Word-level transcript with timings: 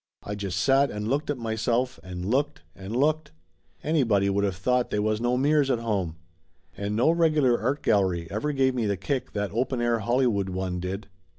I 0.23 0.33
just 0.33 0.59
sat 0.59 0.89
and 0.89 1.07
looked 1.07 1.29
at 1.29 1.37
myself 1.37 1.99
and 2.03 2.25
looked 2.25 2.63
and 2.75 2.95
looked. 2.95 3.33
Anybody 3.83 4.31
would 4.31 4.43
of 4.43 4.55
thought 4.55 4.89
they 4.89 4.97
was 4.97 5.21
no 5.21 5.37
mirrors 5.37 5.69
at 5.69 5.77
home. 5.77 6.15
And 6.75 6.95
no 6.95 7.11
regular 7.11 7.61
art 7.61 7.83
gallery 7.83 8.27
ever 8.31 8.51
gave 8.51 8.73
me 8.73 8.87
the 8.87 8.97
kick 8.97 9.33
that 9.33 9.51
open 9.51 9.79
air 9.79 9.99
Hollywood 9.99 10.49
one 10.49 10.79
did. 10.79 11.07